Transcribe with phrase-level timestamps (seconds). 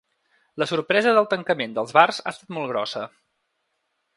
[0.61, 3.05] La sorpresa del tancament dels bars ha estat molt grossa.